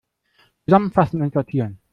[0.65, 1.77] Zusammenfassen und sortieren!